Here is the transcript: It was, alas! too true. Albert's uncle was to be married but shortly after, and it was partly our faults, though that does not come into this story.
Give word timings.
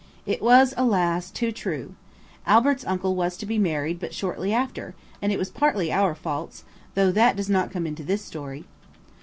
It 0.25 0.41
was, 0.41 0.73
alas! 0.77 1.29
too 1.29 1.51
true. 1.51 1.93
Albert's 2.47 2.83
uncle 2.87 3.13
was 3.15 3.37
to 3.37 3.45
be 3.45 3.59
married 3.59 3.99
but 3.99 4.15
shortly 4.15 4.51
after, 4.51 4.95
and 5.21 5.31
it 5.31 5.37
was 5.37 5.51
partly 5.51 5.91
our 5.91 6.15
faults, 6.15 6.63
though 6.95 7.11
that 7.11 7.35
does 7.35 7.49
not 7.51 7.69
come 7.69 7.85
into 7.85 8.01
this 8.03 8.23
story. 8.25 8.65